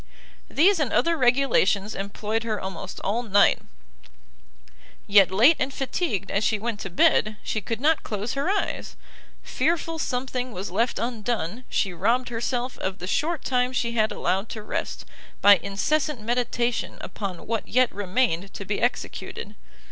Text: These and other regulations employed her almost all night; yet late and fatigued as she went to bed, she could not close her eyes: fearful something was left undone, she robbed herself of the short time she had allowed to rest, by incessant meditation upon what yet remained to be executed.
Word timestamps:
These 0.49 0.79
and 0.79 0.91
other 0.91 1.15
regulations 1.15 1.93
employed 1.93 2.41
her 2.41 2.59
almost 2.59 2.99
all 3.01 3.21
night; 3.21 3.59
yet 5.05 5.29
late 5.29 5.57
and 5.59 5.71
fatigued 5.71 6.31
as 6.31 6.43
she 6.43 6.57
went 6.57 6.79
to 6.79 6.89
bed, 6.89 7.35
she 7.43 7.61
could 7.61 7.79
not 7.79 8.01
close 8.01 8.33
her 8.33 8.49
eyes: 8.49 8.95
fearful 9.43 9.99
something 9.99 10.53
was 10.53 10.71
left 10.71 10.97
undone, 10.97 11.65
she 11.69 11.93
robbed 11.93 12.29
herself 12.29 12.79
of 12.79 12.97
the 12.97 13.05
short 13.05 13.45
time 13.45 13.71
she 13.71 13.91
had 13.91 14.11
allowed 14.11 14.49
to 14.49 14.63
rest, 14.63 15.05
by 15.39 15.57
incessant 15.57 16.19
meditation 16.19 16.97
upon 17.01 17.45
what 17.45 17.67
yet 17.67 17.91
remained 17.93 18.51
to 18.55 18.65
be 18.65 18.81
executed. 18.81 19.53